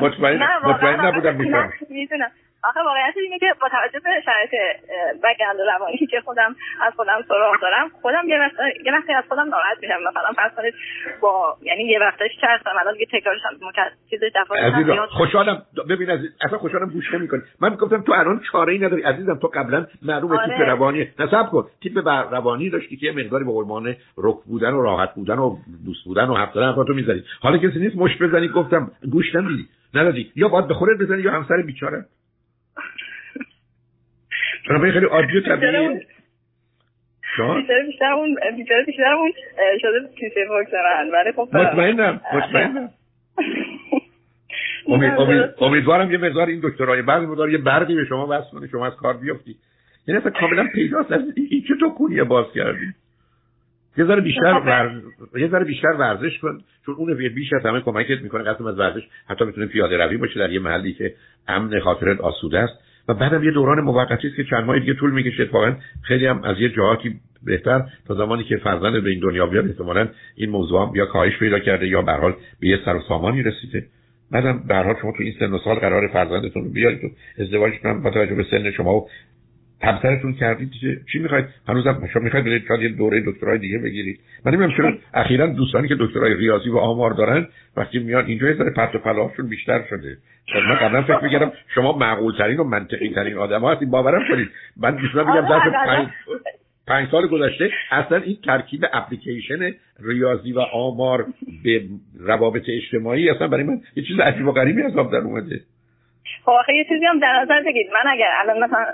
مطمئن 0.00 1.06
نبودم 1.06 1.36
می‌فهمم. 1.36 1.72
می‌دونم. 1.88 2.30
آخه 2.64 2.80
واقعیت 2.80 3.14
اینه 3.16 3.38
که 3.38 3.46
با 3.60 3.68
توجه 3.68 4.00
به 4.04 4.10
شرایط 4.24 4.50
بگند 5.24 5.60
روانی 5.60 6.06
که 6.10 6.20
خودم 6.24 6.56
از 6.86 6.92
خودم 6.96 7.24
سراغ 7.28 7.60
دارم 7.62 7.88
خودم 8.02 8.28
یه 8.28 8.38
وقت 8.38 8.52
یه 8.86 8.92
وقتی 8.92 9.12
از 9.12 9.24
خودم 9.28 9.48
ناراحت 9.48 9.78
میشم. 9.82 9.94
مثلا 10.08 10.32
فرض 10.36 10.52
کنید 10.56 10.74
با 11.20 11.56
یعنی 11.62 11.84
یه 11.84 11.98
وقتش 12.00 12.30
چه 12.40 12.46
هستم؟ 12.46 12.70
الان 12.80 12.94
دیگه 12.94 13.06
تکرارش 13.12 13.40
هم 13.44 13.72
چیز 14.10 14.20
دفعه 14.36 15.06
خوشحالم. 15.06 15.62
ببین 15.88 16.10
از 16.10 16.20
اصلا 16.44 16.58
خوشحالم 16.58 16.90
گوش 16.90 17.14
نمی‌کنی. 17.14 17.40
من 17.60 17.74
گفتم 17.74 18.02
تو 18.02 18.12
الان 18.12 18.40
چاره 18.52 18.72
ای 18.72 18.78
نداری. 18.78 19.02
عزیزم 19.02 19.38
تو 19.38 19.48
قبلا 19.48 19.86
معلومه 20.02 20.38
آره. 20.38 20.58
تیپ 20.58 20.68
روانی. 20.68 21.08
نصب 21.18 21.50
کن. 21.50 21.66
تیپ 21.82 22.08
روانی 22.08 22.70
داشتی 22.70 22.96
که 22.96 23.06
یه 23.06 23.12
مقداری 23.12 23.44
به 23.44 23.50
قربان 23.50 23.96
رک 24.18 24.36
بودن 24.46 24.70
و 24.70 24.82
راحت 24.82 25.14
بودن 25.14 25.38
و 25.38 25.56
دوست 25.84 26.04
بودن 26.04 26.24
و 26.24 26.34
حرف 26.34 26.52
زدن 26.52 26.74
تو 26.74 26.94
می‌ذاری 26.94 27.24
حالا 27.40 27.58
کسی 27.58 27.78
نیست 27.78 27.96
مش 27.96 28.18
بزنی 28.22 28.48
گفتم 28.48 28.90
گوش 29.12 29.34
نمیدی 29.34 29.68
ندادی. 29.94 30.32
یا 30.36 30.48
باید 30.48 30.68
به 30.68 30.74
خودت 30.74 30.98
بزنی 31.00 31.22
یا 31.22 31.32
همسر 31.32 31.62
بیچاره. 31.62 32.04
بنابراین 34.68 34.92
خیلی 34.92 35.06
عادی 35.06 35.38
و 35.38 35.40
طبیعیه 35.40 36.06
بیشتر 37.38 37.82
بیشتر 37.86 38.12
اون 38.12 38.36
بیشتر 38.56 38.82
بیشتر 38.86 39.12
اون 39.12 39.32
شده 39.80 40.14
کیسه 40.20 40.48
واکسن 40.48 41.10
ولی 41.12 41.32
خب 41.32 41.48
مطمئنم 41.52 42.20
مطمئنم. 42.34 42.90
امید 44.88 45.12
امید 45.12 45.54
امیدوارم 45.60 46.12
یه 46.12 46.18
مقدار 46.18 46.46
این 46.46 46.60
دکترای 46.62 47.02
بعضی 47.02 47.26
مقدار 47.26 47.50
یه 47.50 47.58
برقی 47.58 47.94
به 47.94 48.04
شما 48.04 48.26
وصل 48.26 48.50
کنه 48.50 48.68
شما 48.68 48.86
از 48.86 48.96
کار 48.96 49.16
بیفتی 49.16 49.56
یعنی 50.06 50.20
اصلا 50.20 50.30
کاملا 50.30 50.68
پیداست 50.74 51.12
این 51.36 51.64
چه 51.68 51.74
تو 51.80 51.88
کونیه 51.88 52.24
باز 52.24 52.46
کردی؟ 52.54 52.94
یه 53.98 54.04
ذره 54.04 54.20
بیشتر 54.20 54.60
ورز... 54.66 55.02
یه 55.36 55.48
ذره 55.48 55.64
بیشتر 55.64 55.88
ورزش 55.98 56.38
کن 56.38 56.58
چون 56.86 56.94
اون 56.94 57.14
بیش 57.34 57.52
از 57.52 57.66
همه 57.66 57.80
کمکت 57.80 58.22
می‌کنه 58.22 58.42
قسم 58.44 58.66
از 58.66 58.78
ورزش 58.78 59.02
حتی 59.28 59.44
می‌تونه 59.44 59.66
پیاده 59.66 59.96
روی 59.96 60.16
باشه 60.16 60.40
در 60.40 60.52
یه 60.52 60.60
محلی 60.60 60.92
که 60.92 61.14
امن 61.48 61.80
خاطرت 61.80 62.20
آسوده 62.20 62.58
است. 62.58 62.72
و 63.08 63.14
بعدم 63.14 63.44
یه 63.44 63.50
دوران 63.50 63.80
موقتی 63.80 64.28
است 64.28 64.36
که 64.36 64.44
چند 64.44 64.64
ماه 64.64 64.78
دیگه 64.78 64.94
طول 64.94 65.10
می‌کشه. 65.10 65.42
اتفاقا 65.42 65.74
خیلی 66.02 66.26
هم 66.26 66.42
از 66.44 66.60
یه 66.60 66.68
جهاتی 66.68 67.20
بهتر 67.42 67.82
تا 68.08 68.14
زمانی 68.14 68.44
که 68.44 68.56
فرزند 68.56 69.02
به 69.02 69.10
این 69.10 69.20
دنیا 69.20 69.46
بیاد 69.46 69.66
احتمالا 69.66 70.08
این 70.36 70.50
موضوع 70.50 70.82
هم 70.82 70.96
یا 70.96 71.06
کاهش 71.06 71.38
پیدا 71.38 71.58
کرده 71.58 71.88
یا 71.88 72.02
به 72.02 72.12
حال 72.12 72.34
به 72.60 72.68
یه 72.68 72.78
سر 72.84 72.96
و 72.96 73.00
سامانی 73.08 73.42
رسیده. 73.42 73.86
بعدم 74.32 74.62
به 74.68 74.74
حال 74.74 74.94
شما 75.02 75.12
تو 75.16 75.22
این 75.22 75.34
سن 75.38 75.52
و 75.52 75.58
سال 75.58 75.76
قرار 75.76 76.08
فرزندتون 76.08 76.64
رو 76.64 76.70
بیارید. 76.70 77.04
و 77.04 77.08
ازدواج 77.42 77.72
کنم 77.82 78.02
با 78.02 78.10
توجه 78.10 78.34
به 78.34 78.44
سن 78.50 78.70
شما 78.70 78.94
و 78.94 79.08
همسرتون 79.82 80.32
کردید 80.32 80.70
چی 81.12 81.18
می‌خواید؟ 81.18 81.44
هنوزم 81.68 82.08
شما 82.12 82.22
می‌خواید 82.22 82.44
برید 82.44 82.64
شاید 82.68 82.80
یه 82.80 82.88
دوره 82.88 83.22
دکترای 83.26 83.58
دیگه 83.58 83.78
بگیرید. 83.78 84.20
من 84.44 84.52
نمی‌دونم 84.52 84.76
چرا 84.76 84.92
اخیرا 85.14 85.46
دوستانی 85.46 85.88
که 85.88 85.96
دکترای 86.00 86.34
ریاضی 86.34 86.70
و 86.70 86.76
آمار 86.76 87.10
دارن 87.10 87.46
وقتی 87.76 87.98
میان 87.98 88.26
اینجا 88.26 88.46
یه 88.48 88.54
ذره 88.54 88.70
پرت 88.70 88.94
و 88.94 88.98
پلاشون 88.98 89.48
بیشتر 89.48 89.84
شده. 89.90 90.16
من 90.54 90.74
قبلا 90.74 91.02
فکر 91.02 91.24
می‌کردم 91.24 91.52
شما 91.74 91.98
معقول 91.98 92.34
ترین 92.38 92.60
و 92.60 92.64
منطقی 92.64 93.14
ترین 93.14 93.36
آدم 93.36 93.60
ها 93.60 93.72
هستید. 93.72 93.90
باورم 93.90 94.28
کنید. 94.28 94.48
من 94.76 94.96
دوستان 94.96 95.26
میگم 95.26 95.44
آره، 95.44 95.48
ظرف 95.48 95.86
پنج 95.86 96.08
پنج 96.86 97.08
سال 97.10 97.26
گذشته 97.26 97.70
اصلا 97.90 98.18
این 98.18 98.36
ترکیب 98.44 98.84
اپلیکیشن 98.92 99.74
ریاضی 100.00 100.52
و 100.52 100.60
آمار 100.60 101.26
به 101.64 101.82
روابط 102.20 102.62
اجتماعی 102.68 103.30
اصلا 103.30 103.48
برای 103.48 103.64
من 103.64 103.80
یه 103.96 104.02
چیز 104.02 104.20
عجیب 104.20 104.46
و 104.46 104.52
غریبی 104.52 104.82
حساب 104.82 105.12
در 105.12 105.18
اومده. 105.18 105.60
خب 106.44 106.50
آخه 106.50 106.74
یه 106.74 106.84
چیزی 106.84 107.06
هم 107.06 107.18
در 107.18 107.40
نظر 107.40 107.62
بگید 107.62 107.90
من 107.90 108.10
اگر 108.10 108.30
الان 108.38 108.58
مثلا 108.58 108.86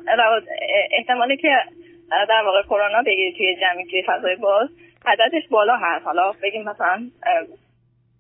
احتمالی 0.98 1.36
که 1.36 1.58
در 2.28 2.42
واقع 2.44 2.62
کرونا 2.62 3.02
بگیرید 3.06 3.36
توی 3.36 3.56
جمعی 3.56 3.84
توی 3.84 4.02
فضای 4.02 4.36
باز 4.36 4.68
عددش 5.06 5.48
بالا 5.50 5.76
هست. 5.76 6.04
حالا 6.04 6.32
بگیم 6.42 6.62
مثلا 6.62 7.02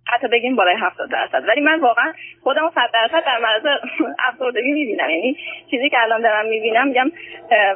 حتی 0.06 0.28
بگیم 0.28 0.56
بالای 0.56 0.76
70 0.76 1.10
درصد. 1.10 1.48
ولی 1.48 1.60
من 1.60 1.80
واقعا 1.80 2.12
خودم 2.42 2.72
100 2.74 2.90
درصد 2.92 3.24
در 3.24 3.38
معرض 3.38 3.62
افسردگی 4.28 4.72
می‌بینم. 4.72 5.10
یعنی 5.10 5.36
چیزی 5.70 5.88
که 5.90 6.02
الان 6.02 6.22
دارم 6.22 6.46
می‌بینم 6.46 6.88
میگم 6.88 7.12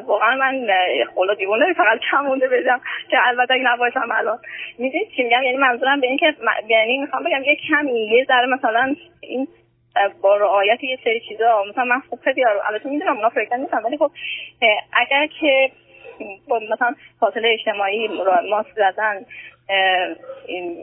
واقعا 0.07 0.37
من 0.37 0.67
خلا 1.15 1.35
دیوونه 1.35 1.73
فقط 1.73 1.99
کم 2.11 2.21
مونده 2.21 2.49
بزنم 2.49 2.81
که 3.11 3.17
البته 3.27 3.55
اگه 3.55 3.63
نباشم 3.63 4.09
الان. 4.13 4.39
می‌دونید 4.79 5.09
چی 5.17 5.23
میگم؟ 5.23 5.43
یعنی 5.43 5.57
منظورم 5.57 6.01
به 6.01 6.07
این 6.07 6.17
که 6.17 6.35
یعنی 6.69 6.99
می‌خوام 6.99 7.25
بگم 7.25 7.43
یه 7.45 7.57
کمی 7.69 8.07
یه 8.07 8.25
ذره 8.25 8.47
مثلا 8.47 8.95
این 9.21 9.49
با 10.23 10.37
رعایت 10.37 10.85
یه 10.85 10.99
سری 11.05 11.21
چیزا 11.29 11.65
مثلا 11.71 11.85
من 11.85 12.01
خوب 12.11 12.21
خیلی 12.21 12.45
البته 12.45 12.89
می‌دونم 12.89 13.17
اونا 13.17 13.29
فکر 13.29 13.57
نیستم 13.57 13.85
ولی 13.85 13.99
خب 13.99 14.11
اگر 14.93 15.27
که 15.41 15.71
با 16.49 16.59
مثلا 16.59 16.95
فاصله 17.21 17.49
اجتماعی 17.49 18.09
ماسک 18.51 18.73
زدن 18.77 19.25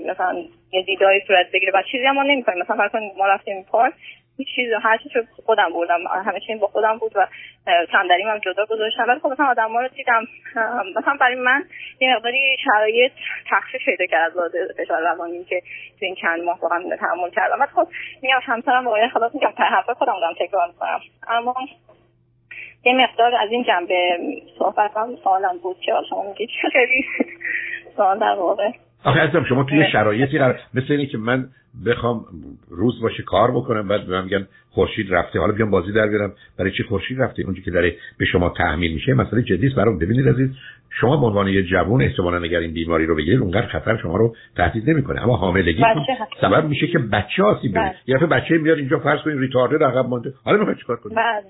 مثلا 0.05 0.43
یه 0.71 0.81
دیدای 0.81 1.21
صورت 1.27 1.51
بگیره 1.51 1.71
و 1.75 1.81
چیزی 1.91 2.05
هم 2.05 2.15
ما 2.15 2.23
نمی‌کنیم 2.23 2.59
مثلا 2.59 2.75
فرض 2.75 3.01
ما 3.17 3.27
رفتیم 3.27 3.63
پارک 3.63 3.93
هیچ 4.37 4.47
چیز 4.55 4.69
هر 4.83 4.97
چیز 4.97 5.11
خودم 5.45 5.73
بردم. 5.73 5.99
همه 6.25 6.39
چی 6.39 6.55
با 6.55 6.67
خودم 6.67 6.97
بود 6.97 7.11
و 7.15 7.27
صندلیم 7.91 8.27
هم 8.27 8.39
جدا 8.39 8.65
گذاشتم. 8.65 9.05
ولی 9.07 9.19
خب 9.19 9.27
مثلا 9.27 9.45
آدم 9.45 9.71
ها 9.71 9.81
رو 9.81 9.87
دیدم 9.87 10.21
مثلا 10.95 11.17
برای 11.19 11.35
من 11.35 11.63
یه 12.01 12.15
مقداری 12.15 12.57
شرایط 12.63 13.11
تخفیف 13.49 13.81
پیدا 13.85 14.05
کرد 14.05 14.37
از 14.37 14.51
فشار 14.77 15.01
روانی 15.01 15.43
که 15.43 15.61
تو 15.99 16.05
این 16.05 16.15
چند 16.15 16.43
ماه 16.43 16.59
واقعا 16.59 16.95
تحمل 16.99 17.29
کردم. 17.29 17.59
ولی 17.59 17.69
خب 17.75 17.87
میگم 18.21 18.39
همسرم 18.43 18.85
واقعا 18.85 19.07
خلاص 19.07 19.35
میگم 19.35 19.53
حرفا 19.57 19.93
خودم 19.93 20.13
بودم 20.13 20.45
تکرار 20.45 20.67
می‌کنم. 20.67 20.99
اما 21.27 21.55
یه 22.85 22.93
مقدار 22.93 23.35
از 23.35 23.51
این 23.51 23.63
جنبه 23.63 24.17
صحبت 24.59 24.97
هم 24.97 25.15
سوالم 25.23 25.57
بود 25.63 25.77
که 25.79 25.91
شما 26.09 26.23
میگید. 26.29 26.49
خیلی 26.71 27.05
سوال 27.95 28.19
در 28.19 28.35
واقع. 28.35 28.71
آخه 29.05 29.19
ازم 29.19 29.45
شما 29.49 29.63
توی 29.63 29.91
شرایطی 29.91 30.37
قرار 30.37 30.59
مثل 30.73 30.85
اینه 30.89 31.05
که 31.05 31.17
من 31.17 31.45
بخوام 31.85 32.25
روز 32.69 33.01
باشه 33.01 33.23
کار 33.23 33.51
بکنم 33.51 33.87
بعد 33.87 34.07
به 34.07 34.11
من 34.11 34.23
میگن 34.23 34.47
خورشید 34.69 35.13
رفته. 35.13 35.39
حالا 35.39 35.53
بیام 35.53 35.71
بازی 35.71 35.91
در 35.91 36.07
بیارم. 36.07 36.33
برای 36.59 36.71
چی 36.71 36.83
خورشید 36.83 37.21
رفته؟ 37.21 37.43
اونجا 37.43 37.61
که 37.61 37.71
داره 37.71 37.95
به 38.17 38.25
شما 38.25 38.49
تحمیل 38.49 38.93
میشه. 38.93 39.13
مسئله 39.13 39.41
جدی 39.41 39.67
است 39.67 39.75
برام. 39.75 39.97
ببینید 39.97 40.29
عزیز 40.29 40.49
شما 41.01 41.17
به 41.17 41.25
عنوان 41.25 41.47
یه 41.47 41.63
جوون 41.63 42.01
احتمالاً 42.01 42.37
اگر 42.37 42.59
این 42.59 42.73
بیماری 42.73 43.05
رو 43.05 43.15
بگیرید 43.15 43.39
اونقدر 43.39 43.67
خطر 43.67 43.97
شما 43.97 44.17
رو 44.17 44.35
تهدید 44.55 44.89
نمی‌کنه. 44.89 45.23
اما 45.23 45.37
حاملگی 45.37 45.83
سبب 46.41 46.65
میشه 46.65 46.87
که 46.87 46.99
بچه 46.99 47.43
آسیب 47.43 47.71
ببینه. 47.71 47.95
بله. 48.07 48.19
یه 48.21 48.27
بچه 48.27 48.57
میاد 48.57 48.77
اینجا 48.77 48.99
فرض 48.99 49.21
کنید 49.21 49.39
ریتارده 49.39 49.85
عقب 49.85 50.05
مونده 50.05 50.33
حالا 50.43 50.57
می‌خواید 50.57 50.79
چیکار 50.79 50.95
کنید؟ 50.95 51.17
بله. 51.17 51.43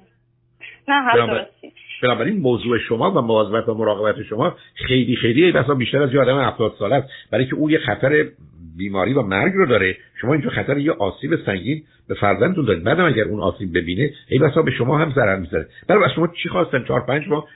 نه 0.88 1.48
بنابراین 2.04 2.40
موضوع 2.40 2.78
شما 2.78 3.12
و 3.12 3.22
مواظبت 3.22 3.70
و 3.70 3.74
مراقبت 3.74 4.24
شما 4.24 4.56
خیلی 4.76 5.16
خیلی 5.16 5.52
بسا 5.52 5.74
بیشتر 5.74 6.02
از 6.02 6.14
یه 6.14 6.22
آدم 6.22 6.40
70 6.40 6.76
ساله 6.80 6.96
است. 6.96 7.10
برای 7.32 7.46
که 7.46 7.56
اون 7.56 7.72
یه 7.72 7.80
خطر 7.80 8.26
بیماری 8.78 9.14
و 9.14 9.22
مرگ 9.22 9.54
رو 9.54 9.66
داره 9.66 9.98
شما 10.22 10.34
اینجا 10.34 10.50
خطر 10.50 10.78
یه 10.78 10.92
آسیب 10.92 11.36
سنگین 11.46 11.84
به 12.08 12.16
فرزندتون 12.16 12.66
دارید. 12.66 12.84
بعدم 12.84 13.06
اگر 13.06 13.24
اون 13.24 13.40
آسیب 13.40 13.78
ببینه 13.78 14.12
ای 14.30 14.40
بسا 14.40 14.62
به 14.62 14.72
شما 14.72 14.98
هم 14.98 15.12
ضرر 15.16 15.40
می‌زنه 15.40 15.66
برای 15.88 16.10
شما 16.16 16.28
چی 16.44 16.50
خواستن؟ 16.50 16.84
چهار 16.84 17.06
پنج 17.06 17.28
ماه 17.28 17.48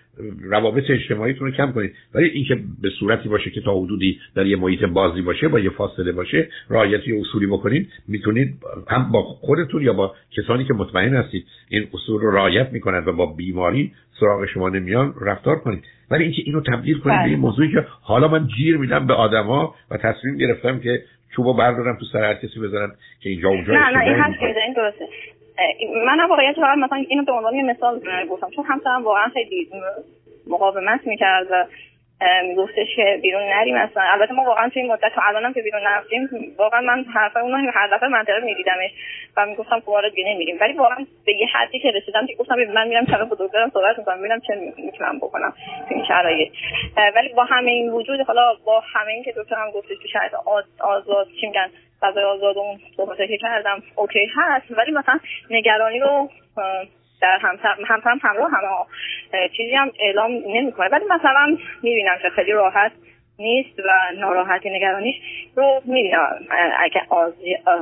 روابط 0.43 0.83
اجتماعیتون 0.89 1.47
رو 1.47 1.53
کم 1.53 1.71
کنید. 1.71 1.93
ولی 2.15 2.29
اینکه 2.29 2.59
به 2.81 2.89
صورتی 2.89 3.29
باشه 3.29 3.49
که 3.49 3.61
تا 3.61 3.79
حدودی 3.79 4.19
در 4.35 4.45
یه 4.45 4.55
محیط 4.55 4.83
بازی 4.83 5.21
باشه 5.21 5.47
با 5.47 5.59
یه 5.59 5.69
فاصله 5.69 6.11
باشه 6.11 6.47
رعایت 6.69 7.01
اصولی 7.19 7.47
بکنید 7.47 7.89
می‌تونید 8.07 8.53
هم 8.87 9.11
با 9.11 9.23
خودتون 9.23 9.81
یا 9.81 9.93
با 9.93 10.15
کسانی 10.37 10.65
که 10.65 10.73
مطمئن 10.73 11.13
هستید 11.13 11.45
این 11.69 11.87
اصول 11.93 12.21
رو 12.21 12.31
رعایت 12.31 12.69
می‌کنند 12.73 13.07
و 13.07 13.13
با 13.13 13.25
بیماری 13.25 13.91
سراغ 14.19 14.45
شما 14.45 14.69
نمیان 14.69 15.13
رفتار 15.21 15.59
کنید. 15.59 15.83
ولی 16.11 16.23
اینکه 16.23 16.41
اینو 16.45 16.61
تبدیل 16.61 16.99
کنید 16.99 17.15
به 17.17 17.23
این 17.23 17.33
بله. 17.33 17.41
موضوعی 17.41 17.71
که 17.71 17.85
حالا 18.01 18.27
من 18.27 18.47
جیر 18.47 18.77
میدم 18.77 19.07
به 19.07 19.13
آدما 19.13 19.75
و 19.91 19.97
تصمیم 19.97 20.37
گرفتم 20.37 20.79
که 20.79 21.03
چوبو 21.35 21.53
بردارم 21.53 21.97
تو 21.99 22.05
سر 22.05 22.23
هر 22.23 22.33
کسی 22.33 22.59
بزنم 22.59 22.91
که 23.21 23.29
اینجا 23.29 23.49
اونجا 23.49 23.73
نه 23.73 23.89
نه 23.89 24.03
این 24.03 24.15
هست 24.15 24.43
این 24.43 24.73
درسته. 24.73 25.07
من 26.05 26.29
واقعا 26.29 26.53
فقط 26.53 26.77
مثلا 26.77 27.03
اینو 27.09 27.25
به 27.25 27.31
عنوان 27.31 27.61
مثال 27.61 28.01
گفتم 28.29 28.49
چون 28.55 28.65
همسرم 28.65 29.03
واقعا 29.03 29.27
خیلی 29.33 29.69
مقاومت 30.47 31.07
می‌کرد 31.07 31.47
و 31.51 31.65
میگفتش 32.43 32.87
که 32.95 33.19
بیرون 33.21 33.43
نریم 33.43 33.75
اصلا. 33.75 34.03
البته 34.03 34.33
ما 34.33 34.43
واقعا 34.43 34.69
توی 34.69 34.81
این 34.81 34.91
مدت 34.91 35.11
تا 35.15 35.21
الانم 35.21 35.53
که 35.53 35.61
بیرون 35.61 35.81
نرفتیم 35.83 36.29
واقعا 36.57 36.81
من 36.81 37.05
حرف 37.13 37.37
اونو 37.37 37.71
هر 37.73 37.87
دفعه 37.87 38.09
منطقه 38.09 38.39
میدیدمش 38.39 38.91
و 39.37 39.45
می‌گفتم 39.45 39.79
خب 39.79 39.89
آره 39.89 40.09
دیگه 40.09 40.29
نمیریم 40.29 40.57
ولی 40.61 40.73
واقعا 40.73 40.97
به 41.25 41.33
یه 41.33 41.47
حدی 41.47 41.79
که 41.79 41.91
رسیدم 41.91 42.25
که 42.27 42.35
گفتم 42.35 42.55
من 42.55 42.87
میرم 42.87 43.05
طرف 43.05 43.27
دکترم 43.39 43.69
صحبت 43.73 43.97
می‌کنم 43.99 44.19
ببینم 44.19 44.39
چه 44.39 44.73
می‌تونم 44.77 45.17
بکنم 45.19 45.53
تو 45.89 45.95
این 45.95 46.05
شرایط. 46.07 46.51
ولی 47.15 47.29
با 47.33 47.43
همه 47.43 47.71
این 47.71 47.89
وجود 47.89 48.21
حالا 48.21 48.53
با 48.65 48.83
همه 48.93 49.11
این 49.11 49.23
که 49.23 49.33
دکترم 49.37 49.71
گفتش 49.71 49.97
تو 50.01 50.07
شرایط 50.07 50.33
آزاد 50.79 51.27
چی 51.41 51.47
میگن 51.47 51.69
فضای 52.01 52.23
آزاد 52.23 52.57
اون 52.57 52.79
صحبت 52.97 53.17
که 53.17 53.37
کردم 53.37 53.83
اوکی 53.95 54.31
هست. 54.35 54.65
ولی 54.71 54.91
مثلا 54.91 55.19
نگرانی 55.49 55.99
رو 55.99 56.29
در 57.21 57.39
همسر 57.41 57.75
همسرم 57.87 58.19
همراه 58.21 58.49
همه 58.51 59.49
چیزی 59.57 59.75
هم 59.75 59.91
اعلام 59.99 60.31
نمی‌کنه. 60.47 60.89
ولی 60.91 61.05
مثلا 61.05 61.57
می‌بینم 61.83 62.15
که 62.21 62.29
خیلی 62.35 62.51
راحت 62.51 62.91
نیست 63.39 63.79
و 63.79 64.19
ناراحتی 64.19 64.69
نگرانیش 64.69 65.15
رو 65.55 65.81
می‌بینم. 65.85 66.29
اگه 66.79 67.01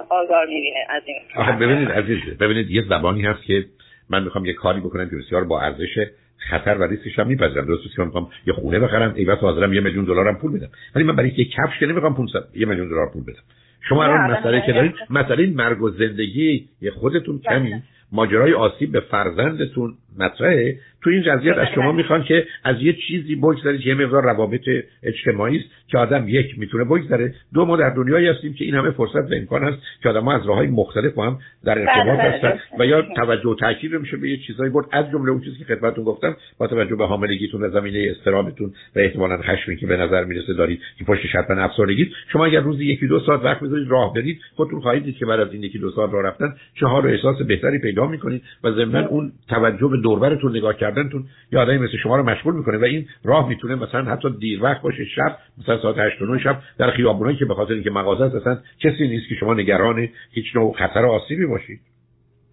آزار 0.10 0.46
می‌بینه 0.46 0.86
از 0.89 1.03
این. 1.06 1.17
آخه 1.36 1.51
ببینید 1.51 1.91
عزیز 1.91 2.38
ببینید 2.39 2.72
یه 2.72 2.84
زبانی 2.89 3.25
هست 3.25 3.44
که 3.44 3.65
من 4.10 4.24
می‌خوام 4.24 4.46
یه 4.46 4.53
کاری 4.53 4.79
بکنم 4.79 5.10
که 5.10 5.15
بسیار 5.15 5.44
با 5.44 5.62
ارزش 5.62 6.10
خطر 6.50 6.77
و 6.77 6.84
ریسکش 6.84 7.20
هم 7.20 7.27
میپذیرم. 7.27 7.65
درست 7.65 7.96
که 7.96 8.03
می‌خوام 8.03 8.29
یه 8.48 8.53
خونه 8.53 8.79
بخرم 8.79 9.13
ای 9.15 9.25
بس 9.25 9.38
حاضرم 9.38 9.74
یه 9.74 9.82
میلیون 9.82 10.06
دلارم 10.06 10.38
پول 10.38 10.58
بدم. 10.58 10.70
ولی 10.96 11.03
من 11.03 11.15
برای 11.15 11.32
یه 11.38 11.46
کفش 11.46 11.79
که 11.79 11.86
نمی‌خوام 11.86 12.15
500 12.15 12.39
یه 12.56 12.65
میلیون 12.65 12.88
دلار 12.88 13.10
پول 13.13 13.24
بدم. 13.24 13.44
شما 13.89 14.03
الان 14.03 14.32
مسئله 14.32 14.62
که 14.65 14.74
دارید 14.74 14.96
مسئله 15.10 15.50
مرگ 15.50 15.82
و 15.82 15.89
زندگی 15.89 16.70
خودتون 17.00 17.39
کمی 17.39 17.84
ماجرای 18.12 18.54
آسیب 18.54 18.92
به 18.92 19.00
فرزندتون 19.00 19.98
مطرحه. 20.18 20.80
تو 21.08 21.12
این 21.12 21.22
جزئیات 21.22 21.58
از 21.58 21.68
شما 21.76 21.92
می‌خوان 21.92 22.24
که 22.24 22.48
از 22.64 22.76
یه 22.82 22.94
چیزی 22.94 23.36
بگذارید 23.36 23.86
یه 23.86 23.94
مقدار 23.94 24.24
روابط 24.24 24.62
اجتماعی 25.04 25.58
است 25.58 25.66
که 25.88 25.98
آدم 25.98 26.26
یک 26.28 26.60
می‌تونه 26.60 26.84
بگذره 26.84 27.34
دو 27.54 27.66
ما 27.66 27.78
در 27.78 27.90
دنیایی 27.90 28.28
هستیم 28.28 28.54
که 28.54 28.66
این 28.66 28.76
همه 28.76 28.92
فرصت 28.92 29.16
و 29.16 29.34
امکان 29.34 29.64
هست 29.64 29.78
که 30.04 30.10
آدم 30.10 30.24
ها 30.24 30.36
از 30.36 30.46
راه 30.46 30.58
های 30.58 30.68
مختلف 30.68 31.14
با 31.14 31.26
هم 31.26 31.40
در 31.66 31.80
ارتباط 31.80 32.20
بله، 32.20 32.32
هستن 32.32 32.60
و 32.80 32.86
یا 32.86 33.02
توجه 33.02 33.50
و 33.50 33.56
تاکید 33.56 33.96
میشه 33.96 34.18
به 34.18 34.30
یه 34.30 34.38
چیزایی 34.38 34.72
برد. 34.72 34.86
از 34.92 35.12
جمله 35.12 35.32
اون 35.32 35.42
چیزی 35.42 35.58
که 35.58 35.66
خدمتتون 35.66 36.04
گفتم 36.04 36.36
با 36.60 36.68
توجه 36.68 36.96
به 36.96 37.06
حاملگیتون 37.06 37.64
و 37.64 37.70
زمینه 37.70 38.08
استرابتون 38.12 38.74
و 38.96 39.00
احتمالاً 39.00 39.38
خشمی 39.38 39.78
که 39.78 39.88
به 39.88 39.98
نظر 39.98 40.24
می‌رسه 40.24 40.54
دارید 40.54 40.80
که 40.98 41.06
پشتش 41.06 41.36
حتما 41.36 41.62
افسردگی 41.62 42.12
شما 42.32 42.46
اگر 42.46 42.60
روزی 42.60 42.86
یکی 42.86 43.08
دو 43.08 43.20
ساعت 43.20 43.44
وقت 43.44 43.60
بذارید 43.60 43.88
راه 43.90 44.14
برید. 44.14 44.40
خودتون 44.56 44.80
خواهید 44.80 45.04
دید 45.04 45.18
که 45.18 45.26
بعد 45.26 45.40
از 45.40 45.54
این 45.54 45.64
یکی 45.64 45.80
دو 45.80 45.92
ساعت 45.92 46.14
راه 46.14 46.24
رفتن 46.24 46.54
چه 46.80 46.86
حال 46.86 47.06
و 47.06 47.08
احساس 47.08 47.42
بهتری 47.42 47.80
پیدا 47.80 48.08
می‌کنید 48.08 48.42
و 48.64 48.72
ضمن 48.72 49.04
اون 49.04 49.32
توجه 49.50 49.88
به 49.88 49.98
دوربرتون 49.98 50.58
نگاه 50.58 50.74
کردنتون 50.98 51.25
یا 51.51 51.62
آدمی 51.62 51.77
مثل 51.77 51.98
شما 52.04 52.18
رو 52.18 52.24
مشغول 52.24 52.56
می‌کنه 52.56 52.77
و 52.77 52.84
این 52.84 53.08
راه 53.24 53.50
می‌تونه 53.50 53.75
مثلا 53.75 54.04
حتی 54.04 54.30
دیر 54.39 54.63
وقت 54.63 54.82
باشه 54.82 55.06
شب 55.06 55.38
مثلا 55.62 55.77
ساعت 55.82 55.96
8 55.98 56.22
9 56.22 56.39
شب 56.39 56.58
در 56.80 56.92
خیابونایی 56.92 57.38
که 57.38 57.46
به 57.46 57.54
خاطر 57.54 57.74
اینکه 57.74 57.89
مغازه 57.89 58.38
اصلا 58.38 58.58
کسی 58.84 59.08
نیست 59.08 59.30
که 59.30 59.36
شما 59.36 59.54
نگران 59.54 60.10
هیچ 60.34 60.56
نوع 60.56 60.74
خطر 60.74 61.06
آسیبی 61.06 61.46
باشید. 61.46 61.80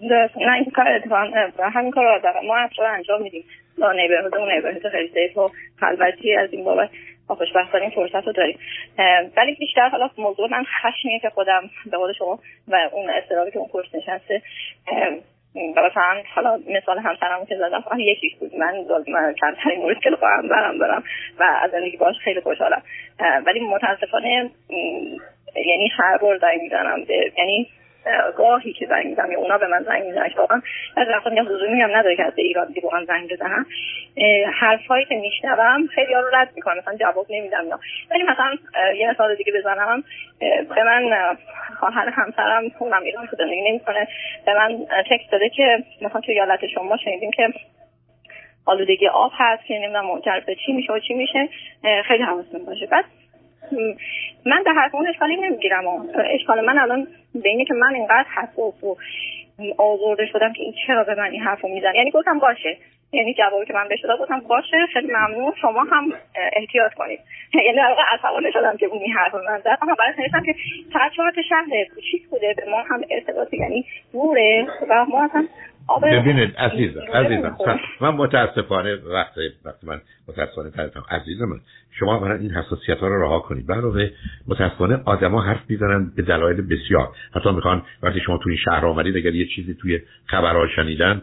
نه 0.01 0.53
این 0.55 0.71
کار 0.75 0.89
اتفاقا 0.89 1.31
همین 1.73 1.91
کار 1.91 2.05
رو 2.05 2.47
ما 2.49 2.57
اصلا 2.57 2.87
انجام 2.87 3.23
میدیم. 3.23 3.45
با 3.79 3.93
نیبرهود 3.93 4.35
اون 4.35 4.53
نیبرهود 4.53 4.89
خیلی 4.89 5.11
سیف 5.15 5.39
و 5.39 5.51
خلوتی 5.81 6.35
از 6.35 6.53
این 6.53 6.65
بابت 6.65 6.91
ما 7.29 7.37
خوشبخت 7.37 7.75
این 7.75 7.91
فرصت 7.91 8.27
رو 8.27 8.33
داریم. 8.33 8.59
ولی 9.37 9.55
بیشتر 9.55 9.89
حالا 9.89 10.11
موضوع 10.19 10.51
من 10.51 10.65
خشمیه 10.83 11.19
که 11.21 11.31
خودم 11.31 11.63
به 11.91 11.97
قول 11.97 12.13
شما 12.13 12.39
و 12.69 12.91
اون 12.93 13.11
استرابی 13.11 13.51
که 13.51 13.59
اون 13.59 13.69
کورس 13.69 13.87
نشسته. 13.95 14.43
مثلا 15.55 16.23
حالا 16.35 16.61
مثال 16.69 16.99
همسرمو 16.99 17.45
که 17.45 17.57
زدم 17.57 17.81
فقط 17.81 17.99
یکیش 17.99 18.35
بود. 18.35 18.55
من 18.57 18.75
من 19.09 19.35
کمترین 19.35 19.79
مورد 19.79 20.01
که 20.01 20.11
خواهم 20.11 20.49
برم 20.49 20.79
برم. 20.79 21.05
و 21.41 21.45
از 21.63 21.71
زندگی 21.71 21.97
باش 21.97 22.17
خیلی 22.25 22.41
خوشحالم. 22.41 22.83
ولی 23.47 23.61
متاسفانه 23.61 24.51
یعنی 25.57 25.89
هر 25.99 26.17
بار 26.17 26.39
زنگ 26.39 26.61
می‌زنم 26.61 27.05
یعنی 27.39 27.69
گاهی 28.37 28.73
که 28.73 28.87
زنگ 28.87 29.07
می‌زنم 29.07 29.33
یا 29.33 29.39
اونا 29.39 29.59
به 29.59 29.67
من 29.67 29.83
زنگ 29.83 30.05
می‌زنن 30.05 30.29
که 30.29 30.39
واقعا 30.39 30.63
از 30.97 31.09
وقتا 31.09 31.31
میگم 31.31 31.49
لزومی 31.49 31.81
هم 31.81 31.97
نداره 31.97 32.17
که 32.17 32.25
از 32.25 32.33
ایران 32.37 32.67
دیگه 32.67 32.89
زنگ 33.07 33.33
بزنم. 33.33 33.67
حرفهایی 34.61 35.05
که 35.05 35.15
میشنوم 35.15 35.87
خیلی 35.87 36.15
ها 36.15 36.21
رو 36.21 36.29
رد 36.33 36.51
می‌کنم 36.57 36.79
مثلا 36.79 36.97
جواب 36.97 37.27
نمیدم 37.31 37.69
یا. 37.69 37.81
ولی 38.11 38.23
مثلا 38.23 38.57
یه 38.97 39.11
مثال 39.11 39.35
دیگه 39.35 39.53
بزنم. 39.53 40.05
به 40.75 40.83
من 40.85 41.37
خواهر 41.79 42.09
همسرم 42.09 42.63
اونم 42.79 43.03
ایران 43.03 43.27
تو 43.27 43.37
زندگی 43.37 43.71
نمی‌کنه. 43.71 44.09
به 44.47 44.55
من 44.55 44.87
تکست 45.11 45.33
داده 45.33 45.49
که 45.49 45.85
مثلا 46.03 46.21
تو 46.21 46.33
یالت 46.33 46.67
شما 46.67 46.97
شنیدیم 46.97 47.31
که 47.31 47.49
آلودگی 48.67 49.09
آب 49.09 49.33
هست 49.35 49.67
که 49.67 49.75
نمی‌دونم 49.75 50.07
منجر 50.07 50.41
به 50.47 50.57
چی 50.67 50.73
میشه 50.73 50.93
و 50.93 50.99
چی 50.99 51.15
میشه. 51.15 51.49
خیلی 52.05 52.23
حواستون 52.23 52.65
باشه. 52.65 52.87
بعد 52.87 53.05
من 54.47 54.63
به 54.65 54.71
حرف 54.71 54.95
اون 54.95 55.09
اشکالی 55.09 55.37
نمی‌گیرم. 55.37 55.85
اشکال 56.35 56.65
من 56.67 56.79
الان 56.79 57.07
به 57.35 57.65
که 57.69 57.75
من 57.75 57.95
اینقدر 57.95 58.27
حساس 58.37 58.85
و 58.85 58.97
آزرده 59.79 60.27
شدم 60.27 60.53
که 60.53 60.63
این 60.63 60.75
چرا 60.87 61.05
به 61.05 61.15
من 61.15 61.31
این 61.31 61.41
حرفو 61.41 61.69
میزن 61.69 61.95
یعنی 61.95 62.11
گفتم 62.11 62.39
باشه. 62.39 62.77
یعنی 63.13 63.35
جوابی 63.35 63.67
که 63.67 63.73
من 63.73 63.89
بهش 63.89 64.01
دادم 64.01 64.23
گفتم 64.23 64.41
باشه 64.41 64.87
خیلی 64.93 65.07
ممنون. 65.07 65.53
شما 65.61 65.85
هم 65.85 66.13
احتیاط 66.53 66.95
کنید. 66.95 67.21
یعنی 67.67 67.77
در 67.77 67.89
واقع 67.89 68.03
عصبانی 68.13 68.53
شدم 68.53 68.77
که 68.77 68.87
اون 68.87 69.03
این 69.03 69.13
حرف 69.13 69.35
من 69.35 69.61
زد. 69.65 69.79
اما 69.83 69.95
برای 69.95 70.13
نوشتم 70.19 70.43
که 70.43 70.55
چهار 70.93 71.33
شهر 71.49 71.85
کوچیک 71.95 72.29
بوده 72.29 72.55
به 72.57 72.71
ما 72.71 72.83
هم 72.83 73.03
ارتباطی 73.11 73.57
یعنی 73.57 73.85
دوره 74.13 74.67
و 74.89 75.05
ما 75.05 75.25
اصلا 75.25 75.47
ببینید 76.03 76.57
عزیزم 76.57 77.01
عزیزم 77.15 77.57
من 78.01 78.11
متاسفانه 78.11 78.95
وقت 78.95 79.35
وقت 79.65 79.85
من 79.85 80.01
متاسفانه 80.29 80.71
ترتم 80.71 81.05
عزیزم 81.11 81.45
من 81.45 81.61
شما 81.91 82.19
برای 82.19 82.41
این 82.41 82.51
حساسیت 82.51 82.99
ها 82.99 83.09
رو 83.09 83.23
رها 83.23 83.39
کنید. 83.39 83.73
علاوه 83.73 84.11
متاسفانه 84.49 85.01
آدما 85.05 85.43
حرف 85.43 85.61
می‌زنن 85.69 86.13
به 86.17 86.23
دلایل 86.23 86.61
بسیار. 86.61 87.09
حتی 87.35 87.53
می‌خوان 87.53 87.83
وقتی 88.03 88.21
شما 88.21 88.39
توی 88.39 88.57
شهر 88.57 88.87
آمدید 88.87 89.17
اگر 89.17 89.35
یه 89.35 89.47
چیزی 89.47 89.75
توی 89.75 90.01
خبرها 90.27 90.69
شنیدن 90.77 91.23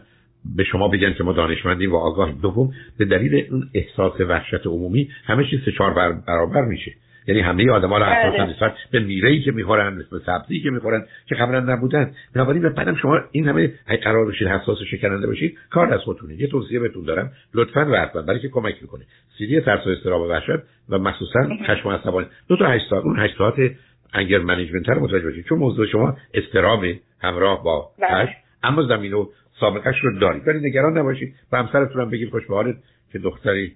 به 0.56 0.64
شما 0.64 0.88
بگن 0.88 1.12
که 1.12 1.24
ما 1.24 1.32
دانشمندیم 1.32 1.92
و 1.92 1.96
آگاه 1.96 2.32
دوم 2.42 2.72
به 2.98 3.04
دلیل 3.04 3.46
اون 3.50 3.70
احساس 3.74 4.20
وحشت 4.20 4.66
عمومی 4.66 5.10
همه 5.24 5.44
چیز 5.50 5.60
سه 5.64 5.72
چهار 5.72 5.94
برابر 6.26 6.62
میشه. 6.64 6.92
یعنی 7.26 7.40
همه 7.40 7.70
آدم‌ها 7.70 7.98
رو 7.98 8.04
اساسا 8.04 8.44
نسبت 8.44 8.74
به 8.90 9.00
میره‌ای 9.00 9.40
که 9.40 9.52
می‌خورن 9.52 9.96
به 10.10 10.18
سبزی 10.26 10.60
که 10.60 10.70
می‌خورن 10.70 11.06
که 11.26 11.34
قبلا 11.34 11.60
نبودن. 11.60 12.14
بنابراین 12.34 12.68
بعدم 12.68 12.94
شما 12.94 13.20
این 13.32 13.48
همه 13.48 13.72
قرار 14.04 14.26
بشید 14.26 14.48
حساس 14.48 14.80
و 14.80 14.84
شکننده 14.84 15.26
باشید 15.26 15.58
کار 15.70 15.94
از 15.94 16.00
خودتونه. 16.00 16.34
یه 16.34 16.46
توصیه 16.46 16.80
بهتون 16.80 17.04
دارم. 17.04 17.32
لطفا 17.54 17.90
و 17.90 17.96
حتما. 17.96 18.22
برای 18.22 18.40
که 18.40 18.48
کمک 18.48 18.74
می‌کنه 18.82 19.04
سیدی 19.38 19.60
ترس 19.60 19.86
و 19.86 19.90
استراب 19.90 20.20
و 20.20 20.28
وحشت 20.28 20.62
و 20.88 20.98
مخصوصا 20.98 21.48
خشم 21.66 21.88
و 21.88 21.92
عصبانی. 21.92 22.26
دو 22.48 22.56
تا 22.56 22.66
8 22.66 22.90
ساعت 22.90 23.04
اون 23.04 23.18
8 23.18 23.38
ساعت 23.38 23.54
انگر 24.14 24.38
منیجمنت 24.38 24.88
رو 24.88 25.04
متوجه 25.04 25.24
باشید 25.24 25.44
چون 25.44 25.58
موضوع 25.58 25.86
شما 25.86 26.16
استرام 26.34 26.94
همراه 27.20 27.64
با 27.64 27.90
خشم. 27.96 28.14
بله. 28.14 28.36
اما 28.62 28.82
زمین 28.82 29.12
و 29.12 29.28
سابقش 29.60 29.98
رو 30.02 30.18
دارید. 30.18 30.48
ولی 30.48 30.68
نگران 30.68 30.98
نباشید. 30.98 31.34
به 31.50 31.58
همسرتون 31.58 32.02
هم 32.02 32.10
بگید 32.10 32.30
خوش 32.30 32.46
به 32.46 32.76
که 33.12 33.18
دختری 33.18 33.72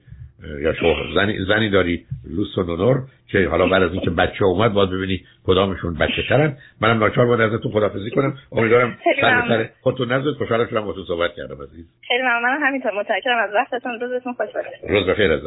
یا 0.62 0.74
شوهر 0.74 1.14
زنی, 1.14 1.44
زنی 1.48 1.70
داری 1.70 2.04
لوس 2.36 2.58
و 2.58 2.62
نونور 2.62 3.02
که 3.28 3.48
حالا 3.48 3.66
بعد 3.66 3.82
از 3.82 3.92
اینکه 3.92 4.10
بچه 4.10 4.44
اومد 4.44 4.72
باید 4.72 4.90
ببینی 4.90 5.20
کدامشون 5.44 5.94
بچه 5.94 6.22
ترن. 6.28 6.56
منم 6.80 6.98
ناچار 6.98 7.26
باید 7.26 7.40
ازتون 7.40 7.72
خدافزی 7.72 8.10
کنم. 8.10 8.38
امیدوارم 8.52 8.98
سر 9.20 9.48
سر 9.48 9.68
خودتون 9.80 10.12
نزد 10.12 10.38
خوشحال 10.38 10.66
شدم 10.66 10.80
با 10.80 10.92
تو 10.92 11.04
صحبت 11.04 11.30
کردم 11.36 11.62
عزیز. 11.62 11.86
خیلی 12.08 12.22
ممنونم. 12.22 12.62
همینطور. 12.62 12.92
متشکرم 12.92 13.38
از 13.38 13.50
وقتتون. 13.54 14.00
روزتون 14.00 14.32
خوش 14.32 14.48
باشه. 14.54 14.70
روز 14.88 15.06
بخیر 15.06 15.32
از 15.32 15.44